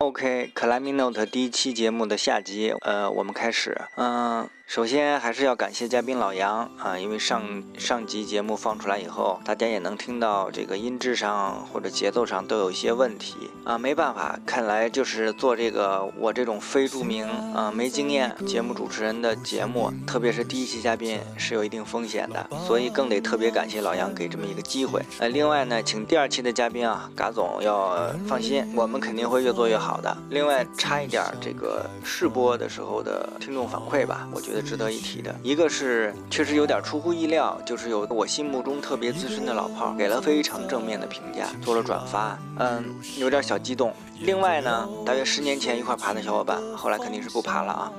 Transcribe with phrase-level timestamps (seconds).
[0.00, 3.78] OK，Climbing Note 第一期节目的下集，呃，我们开始。
[3.96, 7.42] 嗯，首先还是要感谢嘉宾老杨啊，因为上
[7.76, 25.02] 上集节目放出来以后，大家也能听到这个音质上或者节奏上都有一些问题啊，没办法，看来就是做这个我这种非著名啊没经验节目主持人的节目，特别是第一期嘉宾是有一定风险的，所以更得特别感谢老杨给这么一个机会。
[25.18, 29.76] 呃，另外呢，请第二期的嘉宾啊，嘎总要放心，我们肯定会越做越。
[29.76, 42.84] 好的，另外插一点这个试播的时候的听众反馈吧，我觉得值得一提的一个是确实有点出乎意料，就是有我心目中特别资深的老炮儿给了非常正面的评价，做了转发，嗯，
[43.16, 43.92] 有点小激动。
[44.20, 47.92] 另外呢，大约十年前一块爬的小伙伴，后来肯定是不爬了啊。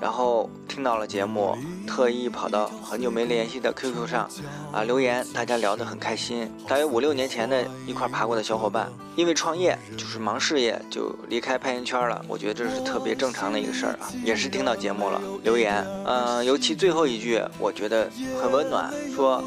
[0.00, 4.30] 然后听到了节目，特意跑到很久没联系的 QQ 上
[4.72, 6.50] 啊留言，大家聊得很开心。
[6.68, 12.24] 大约五六年前的一块爬过的小伙伴，因为创业就是忙事业，就离开攀岩圈了。
[12.28, 14.08] 我觉得这是特别正常的一个事儿啊。
[14.24, 18.08] 也是听到节目了留言，嗯，尤其最后一句，我觉得
[18.40, 19.42] 很温暖，说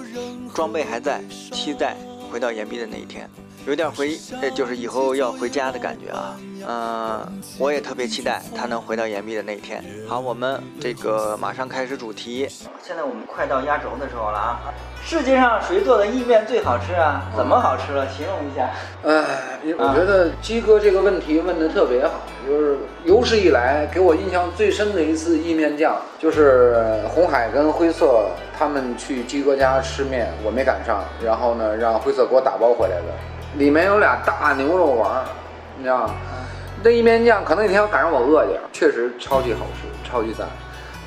[0.53, 1.95] 装备还在，期待
[2.29, 3.29] 回到岩壁的那一天。
[3.67, 6.37] 有点回，呃，就是以后要回家的感觉啊。
[6.67, 9.83] 嗯，我也特别期待他能回到岩壁的那一天。
[10.07, 12.47] 好，我们这个马上开始主题。
[12.83, 14.59] 现在我们快到压轴的时候了啊！
[15.03, 17.23] 世界上谁做的意面最好吃啊？
[17.35, 18.07] 怎么好吃了？
[18.09, 18.69] 形容一下。
[19.03, 19.25] 哎，
[19.77, 22.13] 我觉得鸡哥这个问题问的特别好。
[22.47, 33.05] 就是有史以来给我印象最深的一次意面酱，就是红海跟灰色他们去鸡哥家吃面，我没赶上，然后呢让灰色给我打包回来的。
[33.57, 35.23] 里面有俩大牛肉丸，
[35.77, 36.13] 你知道吗？
[36.83, 40.47] 那意面酱可能那天赶上我饿点，确实超级好吃，超级赞。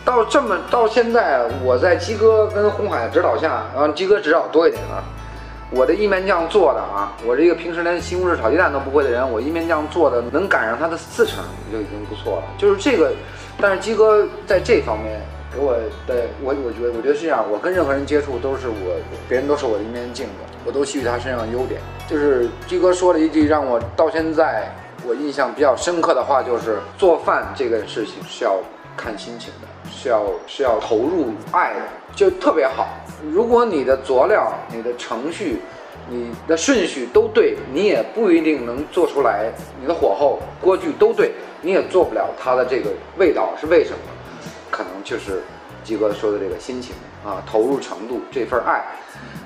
[0.05, 5.03] 到这么到现在，我在鸡哥跟红海指导下，然后鸡哥指导多一点啊。
[5.71, 11.43] 我的意面酱做的啊，我这个平时连西红柿炒鸡蛋都不会的人，我意面酱做的能赶上它的四成
[11.73, 12.43] 就已经不错了。
[12.59, 13.11] 就是这个，
[13.61, 15.21] 但是鸡哥在这方面
[15.53, 15.73] 给我
[16.07, 18.97] 的，我我觉得我觉得是这样，我跟任何人接触都是我，
[19.29, 20.33] 别人都是我的一面镜子。
[20.67, 24.71] 我都吸取他身上的优点，就是鸡哥说了一句让我到现在
[25.07, 28.57] 我印象比较深刻的话，就是做饭这个事情是要
[28.97, 31.81] 看心情的，是要是要投入爱的，
[32.15, 32.89] 就特别好。
[33.31, 35.61] 如果你的佐料、你的程序、
[36.09, 39.51] 你的顺序都对，你也不一定能做出来。
[39.81, 41.33] 你的火候、锅具都对，
[41.63, 43.55] 你也做不了它的这个味道。
[43.59, 43.99] 是为什么？
[44.71, 45.43] 可能就是
[45.83, 46.95] 鸡哥说的这个心情
[47.25, 48.85] 啊，投入程度，这份爱。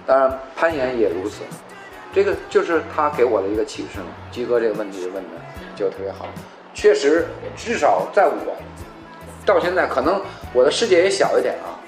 [0.06, 1.42] 当然，攀岩也如此，
[2.12, 4.06] 这个就是他给我的一个启示嘛。
[4.30, 5.30] 鸡哥这个问题问的
[5.76, 6.26] 就特别好，
[6.74, 7.26] 确实，
[7.56, 8.32] 至少在我
[9.44, 10.20] 到现在，可能
[10.52, 11.78] 我的世界也小一点啊。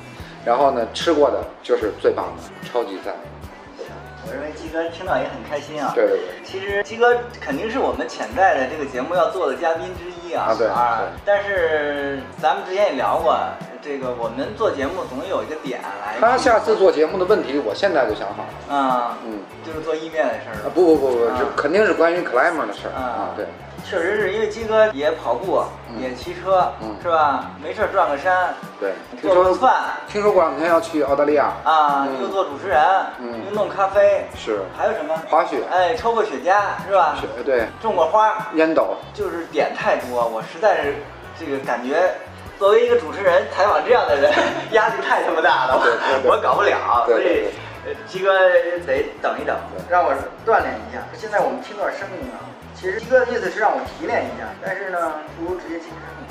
[0.45, 3.15] 然后呢，吃过的就是最棒的，超级赞。
[4.27, 5.93] 我认为鸡哥听到也很开心啊。
[5.95, 6.45] 对对对。
[6.45, 10.49] 其实鸡哥肯定是我们潜在的这个节目要做的嘉宾之一啊。
[10.51, 11.03] 啊对啊。
[11.25, 13.37] 但是咱们之前也聊过。
[13.83, 16.17] 这个我们做节目总有一个点来。
[16.21, 18.77] 他下次做节目的问题，我现在就想好了。
[18.77, 20.57] 啊，嗯，就是做意面的事儿。
[20.67, 23.31] 啊不不不不，这肯定是关于 climber 的事儿啊。
[23.35, 23.47] 对，
[23.83, 25.63] 确实是因为鸡哥也跑步，
[25.99, 26.71] 也骑车，
[27.03, 27.53] 是吧？
[27.63, 28.55] 没事转个山。
[28.79, 28.93] 对，
[29.23, 29.75] 做做饭。
[30.09, 31.51] 听说过两天要去澳大利亚。
[31.65, 32.79] 啊，又做主持人，
[33.49, 34.27] 又弄咖啡。
[34.37, 34.61] 是。
[34.77, 35.15] 还有什么？
[35.29, 35.63] 滑雪。
[35.71, 37.17] 哎，抽过雪茄，是吧？
[37.19, 37.67] 雪对。
[37.81, 38.49] 种过花。
[38.55, 38.95] 烟斗。
[39.15, 40.97] 就是点太多，我实在是
[41.39, 42.13] 这个感觉。
[42.61, 44.31] 作为一个主持人，采访这样的人，
[44.73, 45.81] 压力太他妈大了，
[46.29, 47.49] 我搞不了，所以，
[48.07, 48.37] 鸡哥
[48.85, 49.57] 得等一等，
[49.89, 50.13] 让我
[50.45, 51.01] 锻炼一下。
[51.17, 52.45] 现在我们听段声音啊，
[52.77, 55.01] 其实鸡哥的意思是让我提炼一下，但是呢，
[55.41, 56.29] 不如直接听声音。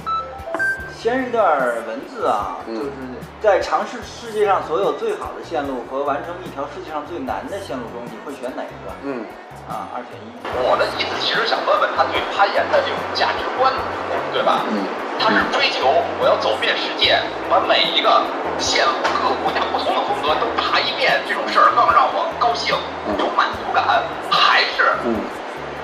[0.93, 1.57] 先是段
[1.89, 2.93] 文字啊，就是
[3.41, 8.93] 在尝试世界上所有最好的线路和完成一条世界上最难的线路中，你会选哪一个？
[9.01, 9.25] 嗯，
[9.65, 10.29] 啊，二选一。
[10.61, 13.73] 我的意思其实想问问他对攀岩的这种价值观，
[14.31, 14.61] 对吧？
[14.69, 15.08] 嗯。
[15.19, 15.85] 他是追求
[16.17, 17.19] 我要走遍世界，
[17.51, 18.23] 把每一个
[18.57, 18.87] 县、
[19.19, 22.73] 各个国家不同的风格都爬一遍，这种事儿更让我高兴，
[23.19, 23.83] 有满足感，
[24.31, 24.95] 还是，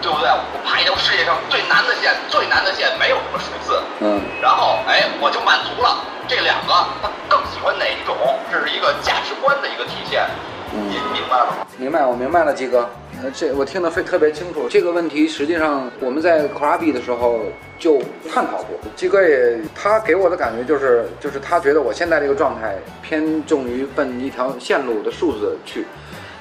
[0.01, 0.31] 对不对？
[0.31, 5.99] 我爬一条世界上最难的线，最难的线没有什么数字，嗯，然后哎，我就满足了。
[6.27, 6.73] 这两个
[7.03, 8.15] 他更喜欢哪一种？
[8.49, 10.25] 这是一个价值观的一个体现。
[10.71, 11.67] 你明白了吗？
[11.77, 12.89] 明白，我明白了，鸡哥。
[13.23, 14.67] 呃这我听得非特别清楚。
[14.69, 17.41] 这个问题实际上我们在 c r a b 的时候
[17.79, 18.77] 就探讨过。
[18.95, 25.85] 鸡哥也他给我的感觉就是，就是他觉得我现在这个状态偏重于奔一条线路的数字去。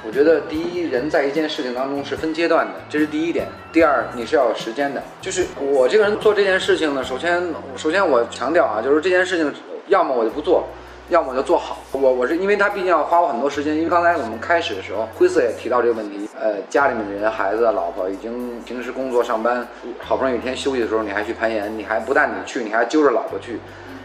[0.07, 3.47] 我觉得第一，人在一件事情当中是分阶段的，这是第一点。
[3.73, 5.03] 第二，你是要有时间的。
[5.21, 7.43] 就是我这个人做这件事情呢，首先
[7.75, 9.51] 首先我强调啊，就是这件事情
[9.89, 10.69] 要么我就不做。
[11.11, 11.79] 要么就做好。
[11.93, 16.29] 我我是因为他毕竟要花我很多时间，因为刚才我们开始的时候，灰色也提到这个问题。
[16.41, 19.67] 呃，家里面的人，孩子、老婆已经平时工作上班，
[20.01, 23.59] 好不容易有一天休息的时候，你还去攀岩，你还不但你去，你还揪着老婆去，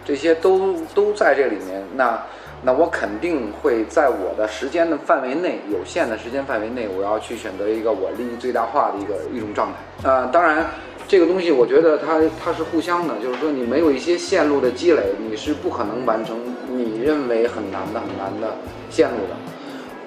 [0.05, 1.83] 这些都都在这里面。
[1.95, 2.21] 那
[2.63, 10.09] 那我肯定会在我的时间的范围内，有限的时间范围内，我要去选择一个我利益最大化的一个一种状态。
[10.09, 10.65] 呃，当然。
[11.09, 16.37] 这个东西我觉得它它是互相的，就是说你没有一些线路的积累，你是不可能完成
[16.69, 18.55] 你认为很难的很难的
[18.91, 19.35] 线路的。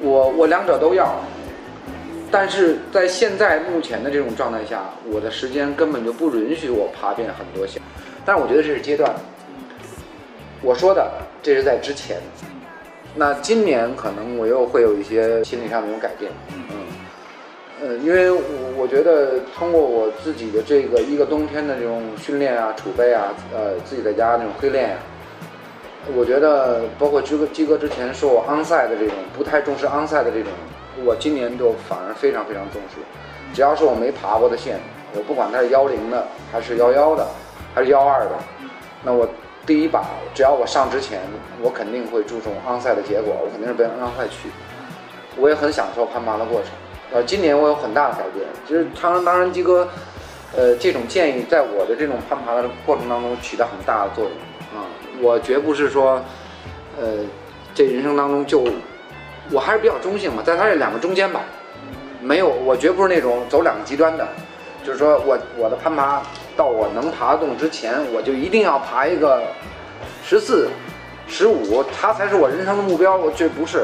[0.00, 1.16] 我我两者都要，
[2.30, 7.82] 但是在现在目前的这种状态下，我的时间根本就不允许我爬遍很多线。
[8.24, 9.12] 但是我觉得这是阶段。
[10.62, 11.10] 我说的
[11.42, 12.18] 这是在之前，
[13.16, 16.30] 那今年可能我又会有一些心理上的一种改变。
[16.54, 16.62] 嗯
[17.82, 18.40] 呃，因为我
[18.76, 24.96] 我觉得通过我自己的这个一个冬天的这种训练啊、储备啊，呃，自己在家那种黑练呀，
[26.14, 30.52] 我觉得包括鸡哥鸡哥之前说我昂赛的这种不太重视昂赛的这种，
[31.04, 32.98] 我今年就反而非常非常重视。
[33.52, 34.78] 只要是我没爬过的线，
[35.16, 37.26] 我不管它是幺零的还是幺幺的
[37.74, 38.30] 还是幺二的，
[39.02, 39.28] 那我
[39.66, 41.20] 第一把只要我上之前，
[41.60, 44.48] 我肯定会注重昂赛的结果，我肯定是奔昂赛去。
[45.36, 46.70] 我也很享受攀爬的过程。
[47.12, 49.86] 呃，今年我有很大的改变，其实当然，当然，鸡哥，
[50.56, 54.32] 呃，这种建议在我的这种攀爬的过程当中起到很大的作用
[54.80, 54.88] 啊。
[55.20, 56.22] 我绝不是说，
[56.98, 57.18] 呃，
[57.74, 58.64] 这人生当中就，
[59.50, 61.42] 我还是比较中性嘛，在他这两个中间吧，
[62.22, 64.26] 没有，我绝不是那种走两个极端的，
[64.82, 66.22] 就是说我我的攀爬
[66.56, 69.42] 到我能爬动之前，我就一定要爬一个
[70.24, 70.70] 十四、
[71.28, 73.80] 十五，它才是我人生的目标，我绝不是，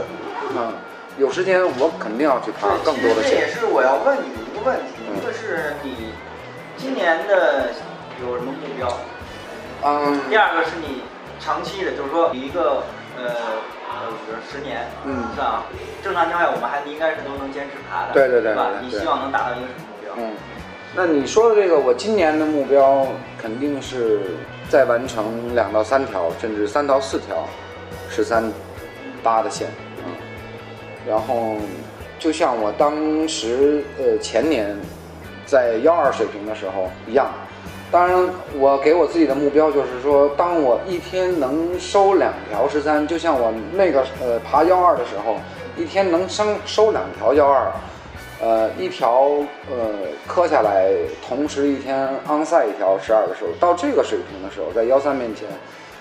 [0.56, 0.72] 啊。
[1.18, 3.30] 有时间我肯定要去爬更多的线。
[3.30, 6.12] 这也是我要问你的一个问题，一个是你
[6.76, 7.70] 今年的
[8.22, 8.88] 有什么目标？
[9.84, 10.20] 嗯。
[10.30, 11.02] 第二个是你
[11.40, 12.84] 长期的，就是说一个
[13.18, 15.64] 呃呃，比如十年，嗯，是吧？
[16.04, 18.70] 正常情况下，我们还应该是都能坚持爬的，对对对，对吧？
[18.80, 20.14] 你希望能达到一个什么目标？
[20.16, 20.32] 嗯，
[20.94, 23.08] 那你说的这个，我今年的目标
[23.42, 24.20] 肯定是
[24.68, 27.44] 再完成两到三条，甚至三到四条
[28.08, 28.52] 十三
[29.20, 29.68] 八的线。
[31.08, 31.56] 然后，
[32.18, 34.76] 就像我当时呃前年
[35.46, 37.28] 在幺二水平的时候一样，
[37.90, 38.28] 当然
[38.58, 45.36] 我给我自己的目标就是说，当我一天能收两条十三，就像我那个呃爬幺二的时候，
[45.78, 47.72] 一天能收收两条幺二，
[48.42, 49.22] 呃一条
[49.70, 49.94] 呃
[50.26, 50.92] 磕下来，
[51.26, 55.48] 同时一天昂赛一条十二的时候，到这个水平的时候，在幺三面前，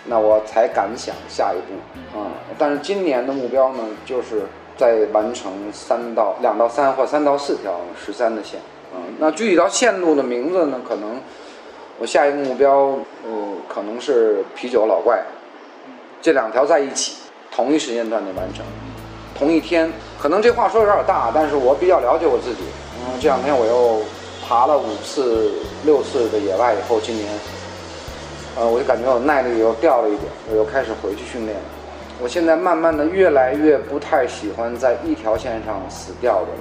[0.03, 2.27] 那我才敢想下一步啊。
[2.57, 4.41] 但是今年的目标呢，就是。
[4.77, 8.59] 再完成三到两到三或三到四条十三的线，
[8.95, 10.79] 嗯，那具体到线路的名字呢？
[10.87, 11.19] 可能
[11.97, 12.75] 我下一个目标，
[13.25, 15.19] 呃，可能是啤酒老怪，
[16.21, 17.17] 这两条在一起，
[17.51, 18.63] 同一时间段内完成，
[19.37, 19.91] 同一天。
[20.21, 22.61] 可能这话说有点大，但是我比较了解我自己。
[22.99, 24.01] 嗯，这两天我又
[24.47, 25.53] 爬了五次、
[25.85, 27.27] 六次的野外以后，今年，
[28.57, 31.63] 呃，我就感觉我耐力又掉了一点，我又开始回去训练了。
[32.21, 36.59] 我现在慢慢的越来越不太喜欢在一条线上死掉的了，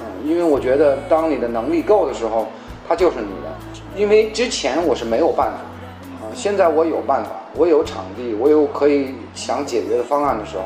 [0.00, 2.48] 嗯，因为我觉得当你的能力够的时候，
[2.88, 3.56] 它就是你的。
[3.94, 5.58] 因为之前我是没有办法，
[6.20, 10.64] 啊，现在我有办法，我有场地，我有可以想解决的方案的时候，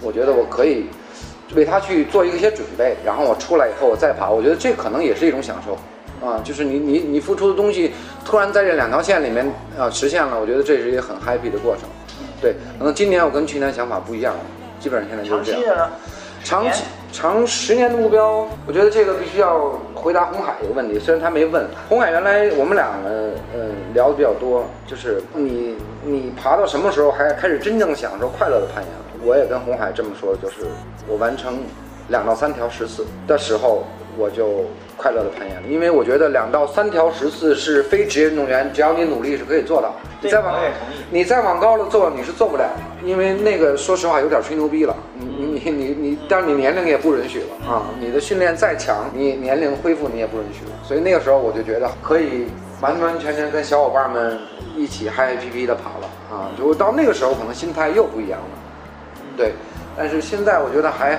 [0.00, 0.86] 我觉得我可以
[1.54, 7.92] 为他去做一些准备，然后我出来以后我再爬，我觉得这可能也是一种享受，啊，就是你你你付出的东西
[8.24, 9.44] 突然在这两条线里面
[9.76, 11.88] 啊实现了，我觉得这是一个很 happy 的过程。
[12.40, 14.40] 对，可能今年我跟去年想法不一样了，
[14.80, 15.90] 基本上现在就是这样。
[16.44, 21.66] 长期长十年的目标，我觉得这个必须要回答红海一个问题，虽然他没问。
[21.88, 23.10] 红海原来我们俩呢
[23.54, 28.92] 嗯聊的比较多，就是你你爬到什么时候还开始真正享受快乐的攀岩？
[29.26, 30.66] 我也跟红海这么说，就是
[31.08, 31.58] 我完成
[32.08, 33.84] 两到三条十四的时候，
[34.18, 34.64] 我就。
[35.00, 39.94] 快乐的攀岩了，因为我觉得两到三条十四是非职业运动员，只要你努力是可以做到。
[40.20, 40.58] 你再往
[41.08, 42.68] 你再往高了做，你是做不了，
[43.04, 44.96] 因为那个说实话有点吹牛逼了。
[45.14, 47.86] 你你你你你，但是你年龄也不允许了啊！
[48.00, 50.72] 你的训练再强，你年龄恢复你也不允许了。
[50.82, 52.48] 所以那个时候我就觉得可以
[52.80, 54.36] 完完全全跟小伙伴们
[54.76, 56.50] 一起嗨嗨皮皮的跑了啊！
[56.58, 58.46] 就到那个时候可能心态又不一样了。
[59.36, 59.52] 对，
[59.96, 61.16] 但是现在我觉得还。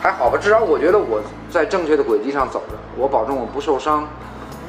[0.00, 4.04] 还好吧，至少我觉得我在正确的轨迹上走着，我保证我不受伤，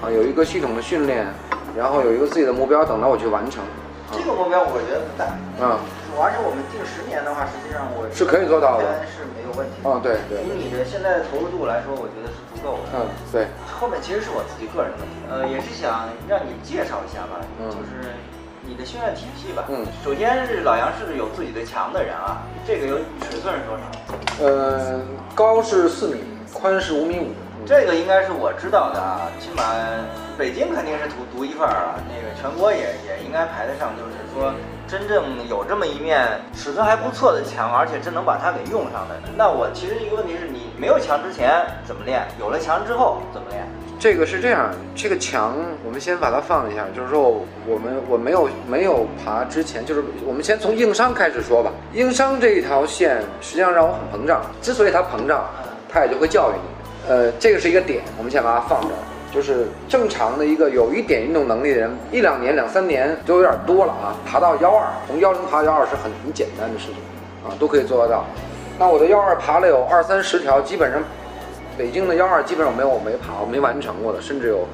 [0.01, 1.27] 啊，有一个系统的训练，
[1.75, 3.63] 然后有一个自己的目标等着我去完成。
[4.11, 5.27] 这个目标我觉得不大，
[5.59, 5.75] 嗯，
[6.15, 9.83] 而且我们定十年的话，实际上我是可以做到的，是没有问题。
[9.83, 10.47] 嗯，对对。
[10.47, 12.95] 以你的现在的投入度来说，我觉得是足够的。
[12.95, 13.03] 嗯，
[13.35, 13.51] 对。
[13.67, 18.15] 后面其实是我自己个人的问题，呃，也是想让你介绍一下吧，就是
[18.63, 19.67] 你的训练体系吧。
[19.67, 22.95] 嗯，首先是老杨是有自己的墙的人啊，这个有
[23.27, 23.83] 尺寸是多少？
[24.39, 24.99] 呃，
[25.33, 26.21] 高是四米，
[26.53, 27.33] 宽是五米五。
[27.65, 29.63] 这个应该是我知道的啊，起码
[30.37, 34.53] 北京肯定是独独一份儿啊，那个全国也也应该排得上，就是说
[34.87, 36.25] 真正有这么一面
[36.55, 39.15] 尺寸还不错的墙，而且真能把它给用上的。
[39.35, 43.67] 那我其实一个问题是你没有墙之前怎么练，有了墙之后怎么练？
[43.99, 51.71] 这个是这样，这个墙我们先把它放一下，就是说我们我没有没有爬之前，就是我们先从硬伤开始说吧。
[51.93, 55.45] 硬伤这一条线实际上让我很膨胀，之所以它膨胀，
[55.89, 57.09] 它也就会教育你。
[57.09, 58.99] 呃，这个是一个点，我们先把它放这儿。
[59.33, 64.15] 就是正常的一个有一点运动能力的人，一两年、两三年就有点多了啊。
[64.25, 66.95] 爬到幺二，从幺零爬到幺二是很很简单的事情
[67.45, 68.25] 啊，都可以做得到。
[68.79, 71.01] 那我的幺二爬了有二三十条，基本上
[71.77, 74.67] 北京的幺二基本上没有我没爬，我没完成过的，甚至有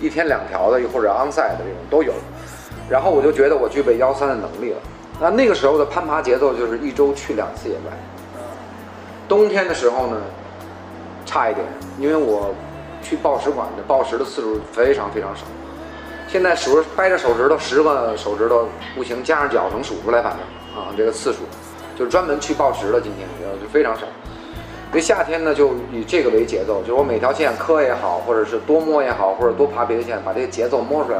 [0.00, 2.12] 一天两条的，或者 on 赛的这种都有。
[2.88, 4.78] 然后我就觉得我具备幺三的能力了。
[5.20, 7.92] 那那个时候的攀爬节奏就是一周去两次野外。
[9.28, 10.16] 冬天的时候呢？
[11.26, 11.64] 差一点，
[12.00, 12.52] 因为我
[13.02, 15.42] 去报石馆的报时的次数非常非常少。
[16.28, 21.40] 现在数掰着手指头，十个手指头不行，加上脚能数出来，反正啊，这个次数
[21.98, 23.00] 就专门去报时了。
[23.00, 23.26] 今天
[23.60, 24.02] 就非常少。
[24.92, 31.18] 这夏天呢，就以这个为节奏，就是我每条线磕也好，或者是多摸也好，或者多爬别的线，把这个节奏摸出来，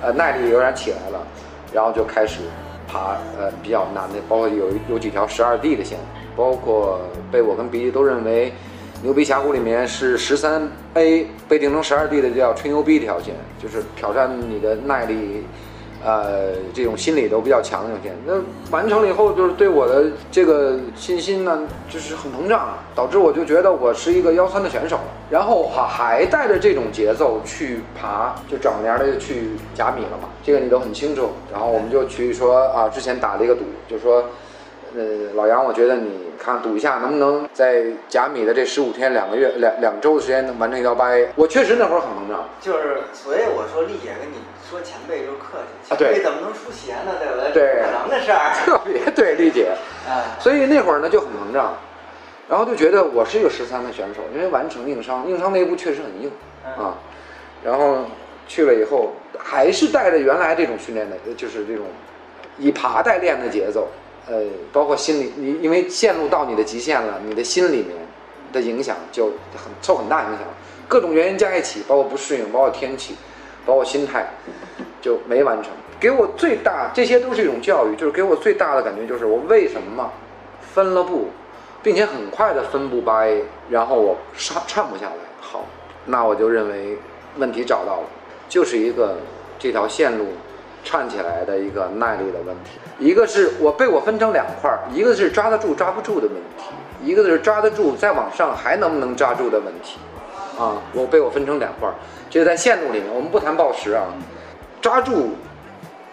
[0.00, 1.26] 呃，耐力有点起来了，
[1.70, 2.40] 然后就开始
[2.88, 5.98] 爬呃比较难的，包括有有几条十二 D 的线，
[6.34, 8.50] 包括被我跟鼻子都认为。
[9.02, 10.62] 牛逼峡谷里面是十三
[10.94, 15.42] A 被定成十二 D 的叫吹牛逼条件，就是挑战你的耐力，
[16.04, 18.12] 呃，这种心理都比较强的条件。
[18.24, 18.34] 那
[18.70, 25.00] 完成了以后，就是对我的这个信心呢，就是很膨胀，导致我就觉得我是一个幺三的选手。
[25.28, 31.30] 然后还还带着这种节奏去爬，就整年的去甲米了嘛，这个你都很清楚。
[31.50, 34.24] 然后我们就去说啊，之前打了一个赌，就说。
[34.94, 41.28] 呃，老杨，我觉得你看赌一下，能不能在贾米的这十五天、两个月、两两周的时间能完成一条八 A？
[41.34, 44.36] 我确实那会儿很膨胀，就是，所以我说丽姐跟你
[44.68, 47.12] 说前辈就客气，前辈怎么能出邪呢？
[47.18, 47.52] 对不对？
[47.52, 49.70] 对，可能的事儿，特别对 丽姐，
[50.06, 51.74] 啊，所以那会儿呢就很膨胀，
[52.48, 56.30] 然后就觉得我是一个十三的选手，因为完成硬伤，硬伤那一步确实很硬
[56.76, 56.98] 啊，
[57.64, 58.04] 然后
[58.46, 61.86] 去了以后还是带着原来这种训练的，就是这种
[62.58, 63.88] 以爬带练的节奏。
[64.28, 64.40] 呃，
[64.72, 67.88] 包括心理，你因为陷入到你的极限了，你的心里面
[68.52, 69.26] 的影响就
[69.56, 70.40] 很受很大影响，
[70.86, 73.16] 各种原因加一起，包括不适应，包括天气，
[73.66, 74.30] 包括心态，
[75.00, 75.72] 就没完成。
[75.98, 80.10] 给我最大，这些都是一种教育，就是给我最大的感觉就是我为什么
[80.60, 81.28] 分了步，
[81.82, 85.16] 并且很快的分步八 A，然后我刹颤不下来。
[85.40, 85.66] 好，
[86.06, 86.96] 那我就认为
[87.38, 88.06] 问题找到了，
[88.48, 89.18] 就是一个
[89.58, 90.26] 这条线路。
[90.84, 96.64] 串起来的一个耐力的问题，一个是我被我分成两块儿，一个是抓得住抓不住的问题，
[97.02, 99.98] 一个是抓得住再往上还能不能抓住的问题，
[100.58, 101.94] 啊，我被我分成两块儿，
[102.28, 104.06] 就在线路里面，我们不谈暴食啊，
[104.80, 105.30] 抓住，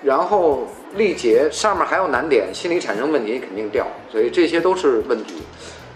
[0.03, 5.43] 然后力竭，上面还有难点，心理产生问题肯定掉，所以这些都是问题。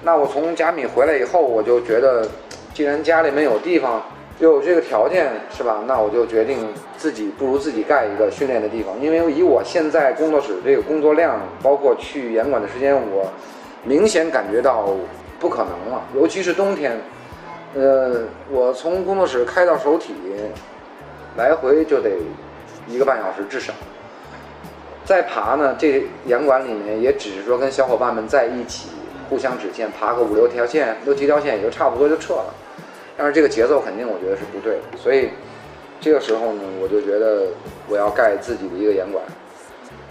[0.02, 2.28] 那我从贾米回来以后，我就觉得，
[2.74, 4.02] 既然家里面有地方。
[4.52, 5.84] 有这个条件是吧？
[5.88, 13.32] 那我就决定自己不如自己盖一个训练的地方，因为以我现在工作室这个工作量，包括去严管的时间，我
[13.84, 14.90] 明显感觉到
[15.40, 16.02] 不可能了。
[16.16, 17.00] 尤其是冬天，
[17.74, 20.14] 呃，我从工作室开到首体，
[21.38, 22.12] 来回就得
[22.88, 23.72] 一个半小时至少。
[25.06, 28.90] 再爬呢，这严管里面也只是说跟小伙伴们在一起，
[29.30, 32.54] 互相指线，爬个五六条线、六七条线也就差不多就撤了。
[33.18, 35.30] 但是这个节奏肯定我觉得是不对的，所以
[36.02, 37.48] 这个时候呢，我就觉得
[37.88, 39.24] 我要盖自己的一个严管。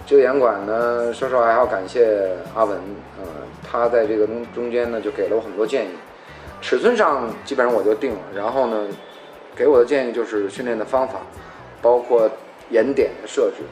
[0.05, 2.77] 这个严管呢，说实话还要感谢阿文，
[3.21, 3.25] 呃，
[3.69, 5.89] 他在这个中中间呢就给了我很多建议。
[6.61, 8.87] 尺寸上基本上我就定了，然后呢，
[9.55, 11.19] 给我的建议就是训练的方法，
[11.81, 12.29] 包括
[12.69, 13.63] 岩点的设置。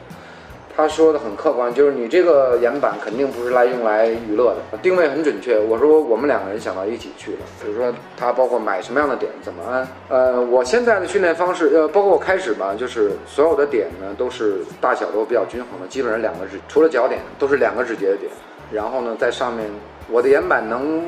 [0.74, 5.58] 他说的很客观，就是你这个岩板肯定不是来用来娱乐的，定位很准确。
[5.58, 9.86] 我说我们两个人想到一起去了，比如说他包括买什么样的点，怎么安。
[10.08, 18.30] 呃，我现在的训练方式，呃，包括我开始吧，就是所有的点呢都是大小都比较均衡的，基本上两个指，除了脚点都是两个指节的点。
[18.72, 19.70] 然后呢，在上面
[20.08, 21.02] 我的岩板能，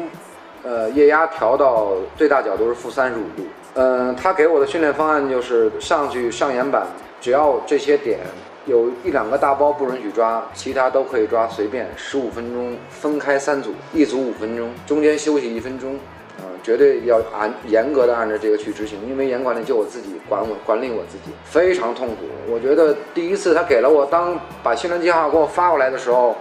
[0.62, 3.46] 呃，液压调到最大角度是负三十五度。
[3.76, 6.86] 嗯，他给我的训练方案就是上去上岩板，
[7.18, 8.18] 只要这些点。
[8.66, 11.86] 有一两个大包不允许抓，其他都可以抓，随便。
[11.96, 15.98] 十五分钟分开三组，一组五分钟，中间休息一分钟，
[16.38, 22.22] 嗯，绝对要按严格的按照这个去执行，因为严管理就我自己管我管理我自己，非常痛苦。
[22.48, 26.34] 我觉得第一次他给了我，当把训练计划给我发过来的时候，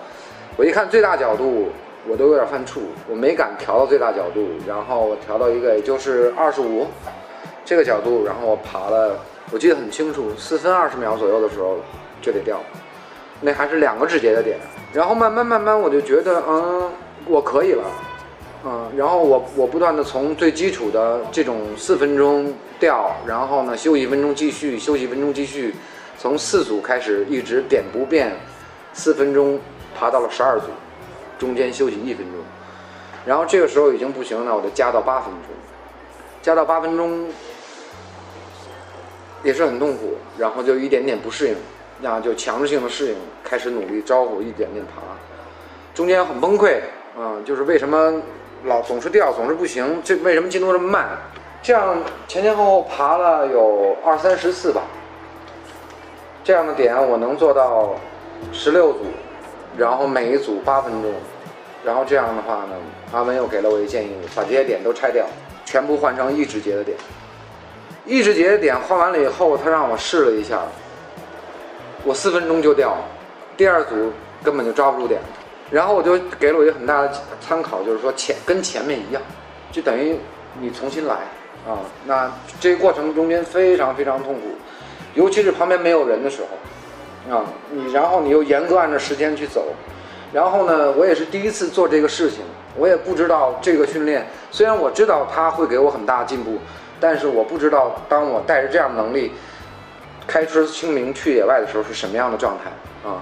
[0.55, 1.67] 我一看最大角度，
[2.07, 6.87] 我都有点犯怵，我没敢调到最大角度，然后我调到一个也就是二十五
[7.65, 9.17] 这个角度，然后我爬了，
[9.51, 11.77] 我记得很清楚，四分二十秒左右的时候
[12.23, 12.59] 就得掉，
[13.41, 14.57] 那还是两个指节的点，
[14.93, 16.89] 然后慢慢慢慢我就觉得，嗯，
[17.25, 17.83] 我可以了。
[18.65, 25.75] 嗯，然后我我不断的从最基础的这种四分钟掉，然后呢休息一分钟继续，休息一分钟继续，
[26.17, 28.33] 从四组开始一直点不变，
[28.93, 29.59] 四分钟
[29.93, 30.67] 爬到了十二组，
[31.37, 32.39] 中间休息一分钟，
[33.25, 35.53] 然后这个时候已经不行了，我就加到八分钟，
[36.41, 37.27] 加到八分钟
[39.43, 41.55] 也是很痛苦，然后就一点点不适应，
[42.03, 45.01] 那就强制性的适应，开始努力招呼一点点爬，
[45.95, 46.81] 中间很崩溃，
[47.17, 48.21] 嗯，就是为什么？
[48.65, 51.17] 老总是掉，总是不行，这为什么进度这么慢？
[51.61, 54.81] 这样前前后后爬了有二三十次吧。
[56.43, 57.95] 这样的点我能做到
[58.51, 58.99] 十六组，
[59.77, 61.11] 然后每一组八分钟，
[61.85, 62.75] 然后这样的话呢，
[63.13, 65.25] 阿文又给了我一建议，把这些点都拆掉，
[65.65, 66.97] 全部换成一指节的点。
[68.05, 70.61] 一指节的点换完了以后，他让我试了一下，
[72.03, 73.05] 我四分钟就掉了，
[73.55, 74.11] 第二组
[74.43, 75.21] 根本就抓不住点。
[75.71, 79.21] 然后我就给了我一个很大的参考，就是说前跟前面一样，
[79.71, 80.17] 就等于
[80.59, 81.15] 你重新来
[81.67, 81.79] 啊。
[82.05, 84.41] 那这个过程中间非常非常痛苦，
[85.15, 87.45] 尤其是旁边没有人的时候啊。
[87.71, 89.73] 你然后你又严格按照时间去走，
[90.31, 92.41] 然后呢，我也是第一次做这个事情，
[92.77, 94.27] 我也不知道这个训练。
[94.51, 96.59] 虽然我知道它会给我很大进步，
[96.99, 99.31] 但是我不知道当我带着这样的能力
[100.27, 102.71] 开春清明去野外的时候是什么样的状态
[103.09, 103.21] 啊。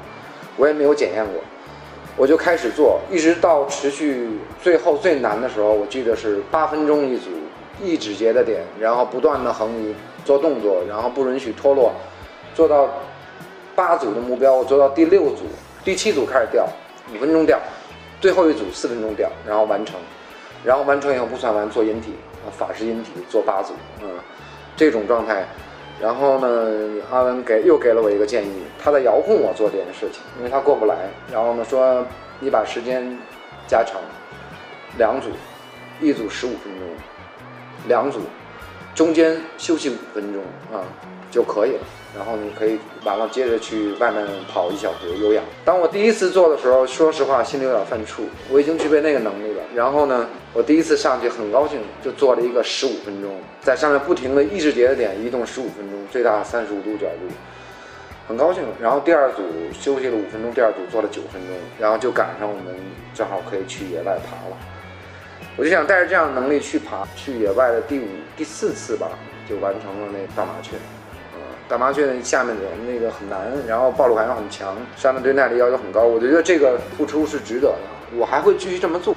[0.58, 1.42] 我也没有检验过。
[2.18, 7.30] 我就开始做，一直到持续最后最难的时候，我记得是八分钟一组，
[7.82, 11.94] 一指节的点，然后不断的横移做动作，然后不允许脱落，
[12.54, 12.90] 做到
[13.74, 15.46] 八组的目标，我做到第六组、
[15.86, 16.68] 第七组开始掉，
[17.16, 17.58] 五分钟掉，
[18.20, 19.96] 最后一组四分钟掉，然后完成，
[20.66, 22.14] 然后完成以后不算完，做引体
[22.46, 24.10] 啊，法式引体做八组，嗯，
[24.76, 25.48] 这种状态。
[26.02, 26.48] 然后呢，
[27.12, 30.96] 阿文给又给了我一个建议，他在遥控我做这件事情，因为他过不来。
[31.32, 32.04] 然后呢，说
[32.40, 33.16] 你把时间
[33.68, 34.02] 加长，
[34.98, 35.30] 两组，
[36.02, 36.88] 一组十五分钟，
[37.88, 38.22] 两组，
[38.94, 40.84] 中间休息五分钟啊
[41.30, 41.84] 就可以了。
[42.14, 45.42] 然后你可以完了接着去外面跑一小时有氧。
[45.64, 49.64] 当我第一次做的时候，说实话心里有点犯怵，我已经具备那个能力了。
[49.74, 57.34] 然后呢，我第一次上去很高兴，就做了一个十五分钟，在上面不停的意识节点移动十五分钟，最大三十五度角度，
[58.28, 58.62] 很高兴。
[58.82, 62.76] 然后第二组休息了五分钟，第二组做了九分钟，然后就赶上我们
[63.14, 64.58] 正好可以去野外爬了。
[65.58, 69.10] 我就想带着这样的能力去爬，去野外的第五、第四次吧，
[69.50, 70.76] 就完成了那大麻雀。
[71.68, 79.16] 大麻雀下面的那个很难，然后暴露感又很强，山的对耐力要求很高，我觉得这个付出是值得的，我还会继续这么做。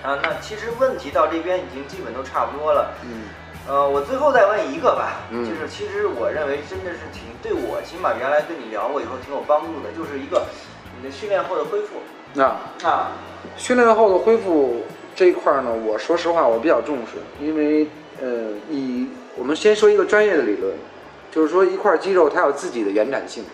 [0.00, 2.94] 啊，那其实问题到这边已经基本都差不多了。
[3.02, 3.22] 嗯，
[3.66, 10.46] 呃，我最后再问一个吧，就是其实我认为真的是挺对我，起码原来跟你聊过以后挺有帮助的，就是一个
[10.96, 11.96] 你的训练后的恢复。
[12.32, 12.44] 那
[12.84, 13.10] 啊，
[13.56, 14.84] 训练后的恢复
[15.18, 17.88] 这一块呢，我说实话我比较重视，因为
[18.22, 20.72] 呃，以我们先说一个专业的理论。
[21.32, 23.44] 就是说，一块肌肉它有自己的延展性，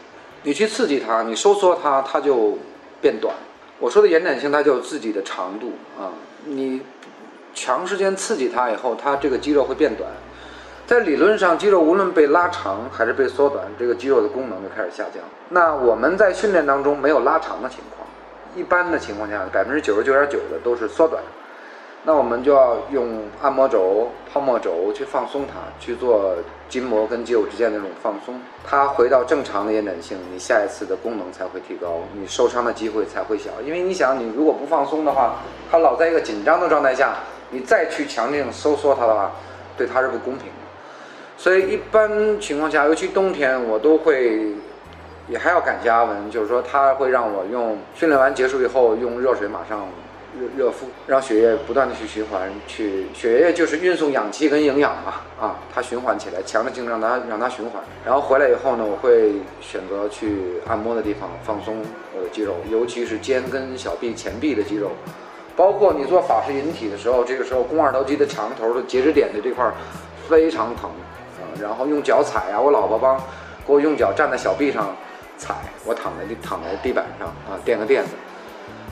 [0.43, 2.59] 你去刺激它，你收缩它，它就
[3.01, 3.35] 变短。
[3.79, 6.13] 我说的延展性，它就有自己的长度啊。
[6.45, 6.83] 你
[7.55, 10.11] 长时间刺激它以后，它这个肌肉会变短。
[10.87, 15.23] 在理论上，肌肉无论被拉长还是被缩短，这个肌肉的功能就开始下降。
[15.49, 18.07] 那我们在训练当中没有拉长的情况，
[18.55, 21.23] 一般的情况下，百分之九十九点九的都是缩短。
[22.07, 26.35] 那我们就要用按摩轴、泡沫轴去放松它，去做
[26.69, 33.51] 筋膜跟肌肉之间的那种放松，它回到正常的延展性，你下一次的功能才会提高，你受伤的机会才会小。
[33.65, 35.37] 因为你想，你如果不放松的话，
[35.71, 37.15] 它老在一个紧张的状态下，
[37.49, 39.33] 你再去强劲收缩它的话，
[39.75, 40.53] 对它是不公平的。
[41.39, 44.53] 所以一般情况下，尤其冬天，我都会
[45.27, 49.89] 也还要感谢阿文，就是说他会让我用训练完结束以后用热水马上。
[50.41, 61.83] 热热敷，让血液不断的去循环，去血液就是运送氧气跟营养嘛，啊，它循环起来，强制性让它让它循环，然后回来以后呢，我会选择去按摩的地方放松
[62.17, 64.91] 我的肌肉，尤其是肩跟小臂前臂的肌肉，
[65.55, 69.65] 包括你做法式引体的时候，这个时候肱二头肌的长头的截止点的这块
[70.29, 70.91] 非常疼，
[71.39, 73.17] 啊，然后用脚踩啊，我老婆帮
[73.65, 74.95] 给我用脚站在小臂上
[75.39, 78.11] 踩，我躺在地躺在地板上啊，垫个垫子，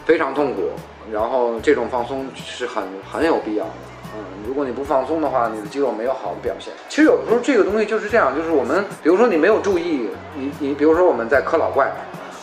[0.06, 0.70] 非常痛苦。
[1.10, 3.70] 然后这种放松是很很有必要的，
[4.14, 6.72] 嗯，如果你不放松的话，你的肌肉没有好的表现。
[6.88, 11.90] 其实有的时候这个东西就是这样，就是我们比如说你没有注意，你你比如说我们在磕老怪，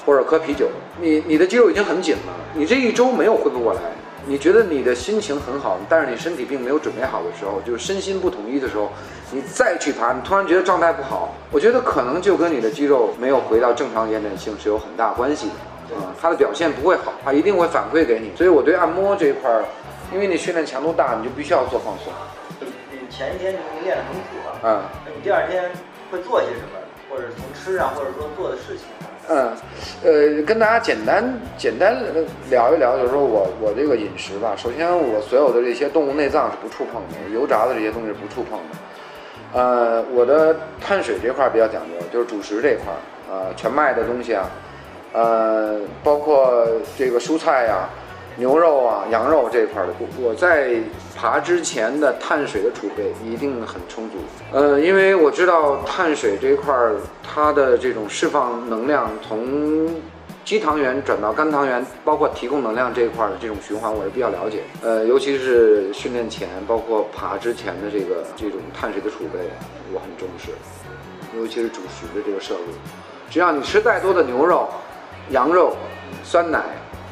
[0.05, 0.67] 或者磕啤酒，
[0.99, 3.81] 你你的肌肉已经很紧了，你这一周没有恢复过来。
[4.25, 8.91] 你觉得你的心情很好，但是你身体并没有准备好的时候，就是身心不统一的时候，
[9.31, 15.53] 你再去爬，你突然觉得状态不好，我觉得可能就跟你的肌肉没有回到正常延展性是有很大关系的
[15.95, 18.31] 啊，它的表现不会好，它一定会反馈给你。
[18.35, 19.63] 所以我对按摩这一块儿，
[20.13, 22.11] 因为你训练强度大，你就必须要做放松。
[22.91, 25.69] 你前一天你练得很苦啊，嗯，那你第二天
[26.11, 28.85] 会做些什么，或者从吃啊，或者说做的事情？
[29.31, 29.53] 嗯，
[30.03, 31.23] 呃，跟大家简单
[31.55, 31.95] 简单
[32.49, 34.55] 聊一聊，就是说我我这个饮食吧。
[34.57, 38.77] 首先，我所有的这些动物内脏是不触碰的，油炸的这些东西是不触碰的。
[39.53, 42.99] 呃，我的碳水这块比较讲究，就是主食这块儿，
[43.31, 44.49] 呃，全麦的东西啊，
[45.13, 46.65] 呃，包括
[46.97, 47.89] 这个蔬菜呀。
[48.37, 50.75] 牛肉啊，羊肉这块的，我在
[51.13, 54.15] 爬之前的碳水的储备一定很充足。
[54.53, 56.73] 呃，因为我知道碳水这一块
[57.21, 59.93] 它的这种释放能量，从
[60.45, 64.63] 肌糖原转到肝糖原，包括提供能量这一块的这种循环，我是比较了解。
[64.81, 69.39] 呃，尤其是训练前，包括爬之前的这个这种碳水的储备，
[69.91, 70.51] 我很重视，
[71.37, 72.71] 尤其是主食的这个摄入。
[73.29, 74.69] 只要你吃再多的牛肉、
[75.29, 75.75] 羊肉、
[76.23, 76.61] 酸奶。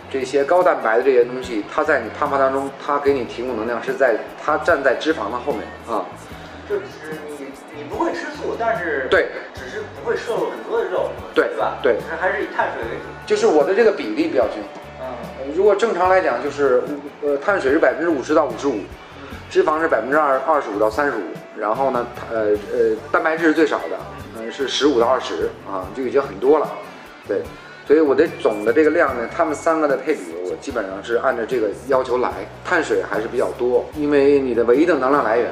[0.10, 6.06] 这些高蛋白的这些东西，它在你攀爬当中，它给你提供能量是在它站在脂肪的后面啊。
[6.70, 11.78] 就只是你你不会吃素，但是对，只是不会摄入很多的肉，对吧？
[11.84, 13.04] 对，是还是以碳水为主。
[13.26, 14.72] 就是我的这个比例比较均衡。
[15.02, 16.82] 嗯，如果正常来讲，就是
[17.22, 18.80] 呃碳水是百分之五十到五十五，
[19.50, 21.22] 脂肪是百分之二二十五到三十五，
[21.60, 23.98] 然后呢，呃呃蛋白质是最少的，
[24.38, 26.70] 嗯是十五到二十啊，就已经很多了，
[27.28, 27.42] 对。
[27.88, 32.34] 所以我的总的这个量呢，他们三个的配比，我基本上是按照这个要求来。
[32.66, 35.50] 碳水还是比较多，因为你的唯一的能量来源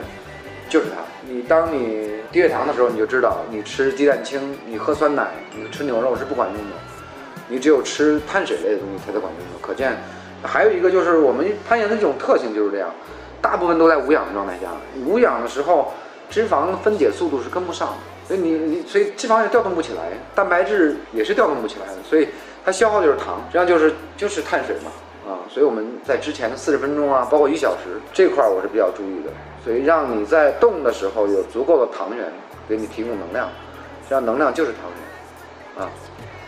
[0.68, 1.02] 就是它。
[1.28, 6.76] 你当你低血糖的时候，你就知道你吃鸡蛋清、你喝酸奶、你吃牛肉是不管用的，
[7.48, 9.62] 你只有吃碳水类的东西才才管用。
[9.62, 9.98] 可见，
[10.44, 12.90] 还有一个就是我们攀岩的这种特性就是这样，
[13.42, 14.70] 大部分都在无氧的状态下，
[15.06, 15.94] 无氧的时候
[16.30, 18.15] 脂肪分解速度是跟不上的。
[18.28, 22.28] 所以你你所以脂肪也调动不起来，蛋白质也是调动不起来的，所以
[22.66, 24.92] 它消耗就是糖，实际上就是就是碳水嘛
[25.32, 29.30] 啊，所以我们在之前的四十分钟啊，包括一小时这块我是比较注意的，
[29.64, 32.32] 所以让你在动的时候有足够的糖原
[32.68, 33.48] 给你提供能量，
[34.02, 34.82] 实际上能量就是糖
[35.76, 35.90] 原啊。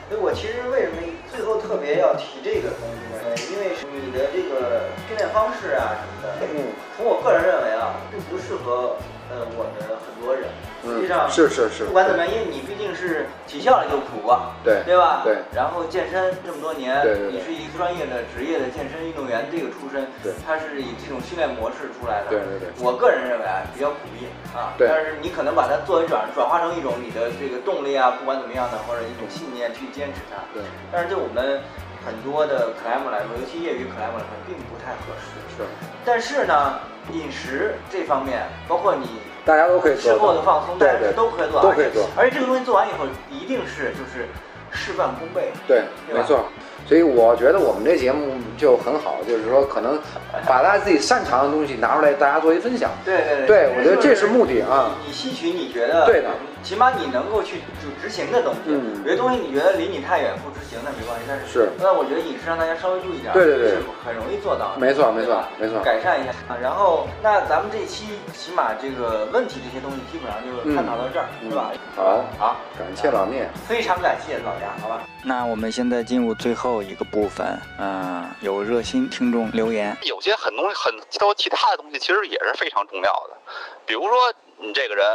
[0.09, 0.97] 所以我其实为什么
[1.29, 3.35] 最后特别要提这个东西呢？
[3.51, 6.63] 因为你的这个训练方式啊什么的，嗯，
[6.95, 8.95] 从我个人认为啊，并不适合
[9.29, 10.45] 呃我们很多人。
[10.87, 15.19] 实际上是是是，不管怎么样，因为你毕竟是体校里就苦过，对对吧？
[15.25, 15.35] 对。
[15.51, 22.69] 然后健身这么多年，对对你是一个专业的职业的健身运动员这个出身，对，他是以这种训练模式出来的，对对对。
[22.79, 24.87] 我个人认为啊，比较苦逼啊，对。
[24.87, 30.63] 但是你可能把它作为转转化成一种你的这个动力啊，不管怎么样的，或者一种信念去坚持它，对。
[30.87, 31.59] 但是对我们
[32.05, 35.35] 很多的 climb 来说，尤其业余 climb 来说，并不太合适。
[35.57, 35.67] 是。
[36.05, 36.79] 但是呢，
[37.13, 39.07] 饮食这方面，包括你。
[39.45, 42.05] 大家都可以做，事后的放松，对对，都可以做，都可以做。
[42.17, 44.27] 而且这个东西做完以后，一定是就是
[44.71, 45.53] 事半功倍。
[45.65, 46.43] 对，没错。
[46.85, 49.97] 所以我觉得我们这节目就很好，就是说可能
[50.45, 52.91] 把大家自己擅长的东西拿出来，大家做一分享。
[53.05, 53.47] 对对对。
[53.47, 54.91] 对，我觉得这是目的啊。
[55.05, 56.27] 你吸取你觉得对的，
[56.67, 58.59] 起码你能够去就执行的东西。
[58.65, 59.01] 嗯。
[59.05, 61.23] 有些东西你觉得离你太远不执行，那没关系。
[61.25, 61.69] 但是是。
[61.79, 64.75] 那我觉得饮食让大家稍微注意点，对对对，是很容易做到。
[64.75, 65.79] 没错没错没错。
[65.79, 71.71] 改善一下啊，然后那咱们这期起码这个问题这些东西基本上就探讨到这儿，是吧？
[71.95, 75.01] 好，好，感谢老聂，非常感谢老杨，好吧？
[75.23, 77.47] 那我们现在进入最后一个部分。
[77.79, 83.37] 嗯，有热心听众留言，有些很东西很多其他的东西其实也是非常重要的，
[83.85, 84.11] 比如说
[84.57, 85.05] 你这个人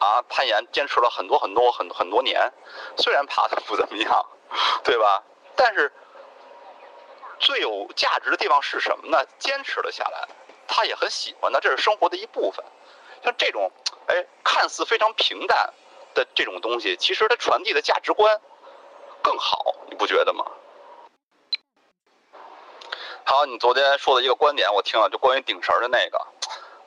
[0.00, 2.52] 啊，攀岩坚持了很多很多很很多年，
[2.96, 4.26] 虽然爬的不怎么样，
[4.82, 5.22] 对吧？
[5.54, 5.92] 但是
[7.38, 9.24] 最有价值的地方是什么呢？
[9.38, 10.26] 坚持了下来，
[10.66, 12.64] 他也很喜欢的，这是生活的一部分。
[13.22, 13.70] 像这种
[14.06, 15.72] 哎，看似非常平淡
[16.14, 18.40] 的这种东西，其实它传递的价值观
[19.22, 20.46] 更好，你不觉得吗？
[23.24, 26.26] 好，你昨天说的一个观点，我听了，就关于顶绳的那个，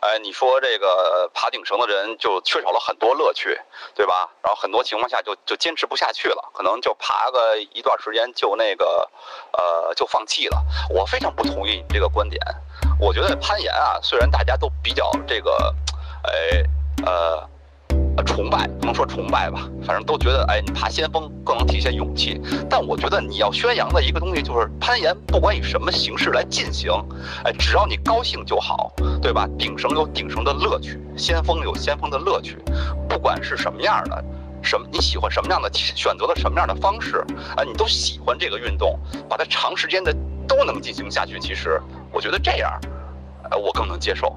[0.04, 3.58] 哎，你说这个爬顶绳的人就缺少了很多乐趣，
[3.96, 4.30] 对吧？
[4.44, 9.10] 然后很多情况下就就坚持不下去了，可能就爬个一段时间就那个，
[9.54, 10.62] 呃，就放弃了。
[10.89, 12.42] 我非常不同意你这个观点。
[13.00, 15.74] 我觉得攀岩啊，虽然大家都比较这个，
[16.24, 16.63] 哎，
[17.06, 17.50] 呃，
[18.15, 22.39] 呃崇拜，不能说崇拜吧，反正都觉得，哎，你爬先锋更能体现勇气。
[22.69, 26.91] 但我觉得你要宣扬的一个东西就是攀岩，不管以什么形式来进行，
[27.43, 29.47] 哎，只要你高兴就好，对吧？
[29.58, 32.58] 顶绳有顶绳的乐趣，先锋有先锋的乐趣，
[33.10, 34.23] 不管是什么样的，
[34.62, 40.15] 什么你喜欢什么样的，选择了什么样的方式，啊，你都喜欢这个运动，把它长时间的
[40.47, 41.39] 都能进行下去。
[41.39, 42.80] 其实我觉得这样，
[43.49, 44.36] 呃，我更能接受。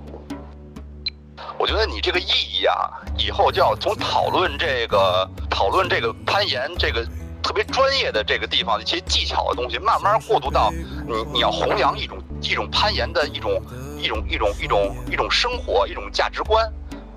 [1.58, 7.04] 我觉得你这个意义啊，以后就要从讨论这个讨论这个攀岩这个
[7.42, 10.70] 特别专业的这个地方的一些技巧的东西，慢慢过渡到
[11.06, 13.62] 你你要弘扬一种一种攀岩的一种
[13.98, 16.70] 一种一种一种一种生活一种价值观，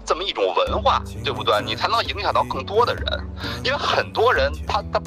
[0.06, 1.62] 这么一种文化，对不对？
[1.66, 3.06] 你才能影响到更多的人，
[3.64, 5.02] 因为很多人他他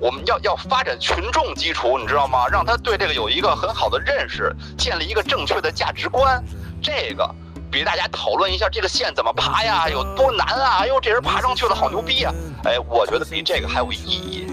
[0.00, 2.48] 我们要要发展群众基础，你知道吗？
[2.48, 6.42] 让他对这个有一个很好的认识，建立一个正确的价值观，
[6.82, 7.32] 这个。
[7.72, 10.80] 比大家讨论一下这个线怎么爬呀，有多难啊！
[10.80, 12.32] 哎呦，这人爬上去了，好牛逼啊！
[12.64, 14.46] 哎，我觉得比这个还有意义。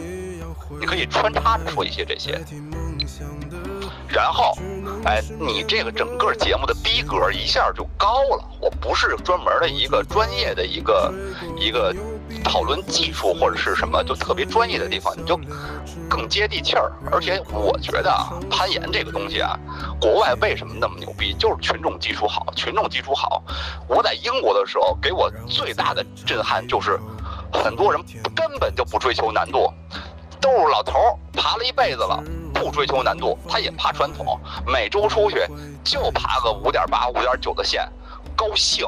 [0.79, 2.39] 你可以穿插着说一些这些，
[4.08, 4.58] 然后，
[5.03, 8.43] 哎，你这个整个节目的逼格一下就高了。
[8.62, 11.13] 我不是专门的一个专业的一个
[11.58, 11.93] 一个。
[12.43, 15.39] 讨论技术或者是什么就特别专业的地方，你就
[16.09, 16.91] 更接地气儿。
[17.11, 19.57] 而且我觉得啊，攀岩这个东西啊，
[19.99, 21.33] 国外为什么那么牛逼？
[21.33, 23.43] 就是群众基础好，群众基础好。
[23.87, 26.99] 我在英国的时候，给我最大的震撼就是，
[27.51, 28.01] 很多人
[28.35, 29.71] 根本就不追求难度，
[30.39, 35.45] 都是老头儿爬了一辈子了，不追求难度，他也爬传统，每周出去
[35.83, 37.87] 就爬个五点八、五点九的线，
[38.35, 38.85] 高兴。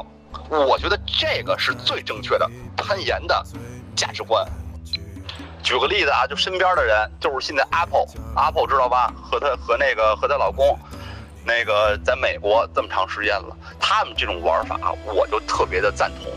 [0.58, 3.42] 我觉得这个是最正确的攀岩的
[3.96, 4.46] 价值观。
[5.62, 9.12] 举个例子啊，就身边的人，就是现在 Apple，Apple 知道吧？
[9.22, 10.78] 和她和那个和她老公，
[11.44, 16.30] 那个在美国这么长时间了，他们这种玩法，我就特别的赞同。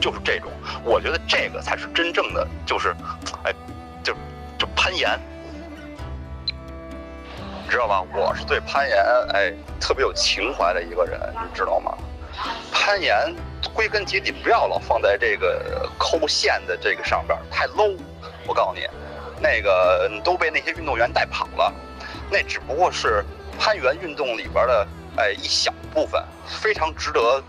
[0.00, 0.48] 就是这种，
[0.84, 2.94] 我觉得这个才是真正的，就是，
[3.42, 3.52] 哎，
[4.04, 4.14] 就
[4.56, 5.18] 就攀岩，
[6.46, 8.00] 你知道吧？
[8.14, 8.96] 我是对攀岩
[9.32, 11.92] 哎特别有情怀的一个人，你知道吗？
[12.70, 13.34] 攀岩
[13.74, 17.96] 归根结底不要老放在这个抠线的这个上边，太 low。
[18.46, 18.86] 我告诉你，
[19.40, 21.72] 那个都被那些运动员带跑了，
[22.30, 23.24] 那只不过是
[23.58, 27.42] 攀岩运动里边的哎一小部分，非常值得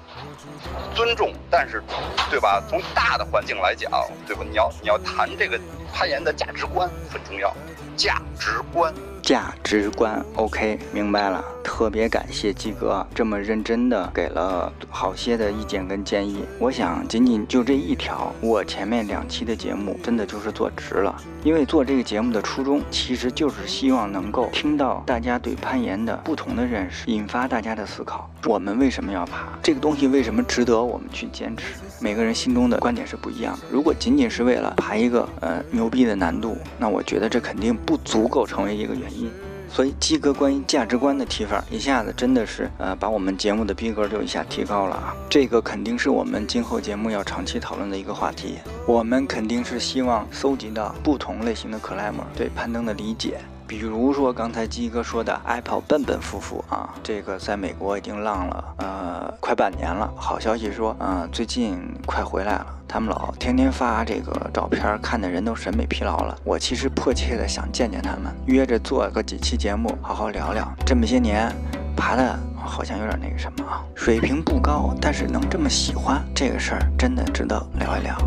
[0.93, 1.34] 尊重。
[1.50, 1.82] 但是，
[2.30, 2.62] 对吧？
[2.69, 3.89] 从大的环境来讲，
[4.28, 4.43] 对吧？
[4.50, 5.60] 你要你要谈这个
[5.93, 7.56] 攀岩的价值观很重要，
[7.95, 8.93] 价值观。
[9.19, 11.43] 价值观，OK，明白了。
[11.62, 16.43] 特别感谢鸡哥这么认真的给了好些的意见跟建议。
[16.58, 21.15] 我想仅仅就这一条，我前面两期的节目真的就是做值了。
[21.43, 28.29] 因为做这个节目的初衷，其实就是希望能够听到大家对攀岩的不同的认识，引发大家的思考。
[28.45, 30.08] 我们为什么要爬这个东西？
[30.08, 31.75] 为什么值得我们去坚持？
[31.99, 33.60] 每个人心中的观点是不一样的。
[33.69, 39.32] 如果仅仅是为了爬一个呃牛逼的难度，那我觉得这肯定不足够成为一个原因。
[39.72, 45.13] 所以鸡哥关于价值观的提法，一下子真的是呃把我们节目的逼格就一下提高了啊！
[45.30, 48.58] 这个肯定是我们今后节目要长期讨论的一个话题。
[48.88, 53.39] 我们肯定是希望搜集到不同类型的克莱默对攀登的理解。
[53.67, 60.12] 比如说刚才鸡哥说的 Apple 笨笨夫妇啊，这个在美国已经浪了呃快半年了。
[60.17, 62.78] 好消息说，嗯，最近快回来了。
[62.89, 66.36] 他们老天天发这个照片，看的人都审美疲劳了。
[66.43, 70.67] 我其实迫切的想见见他们，约着做个几期节目，好好聊聊。
[70.84, 71.54] 这么些年
[71.95, 78.17] 爬的好像有点那个什么啊，水平不高，但是能这么喜欢这个事儿，真的值得聊一聊。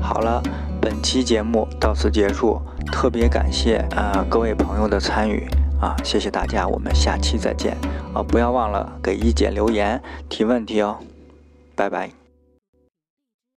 [0.00, 0.40] 好了，
[0.80, 2.62] 本期节目到此结束。
[2.92, 5.48] 特别感谢啊各位朋友的参与
[5.80, 7.76] 啊，谢谢大家，我们下期再见
[8.14, 8.22] 啊！
[8.22, 10.98] 不要忘了给一姐留言提问题哦，
[11.74, 12.21] 拜拜。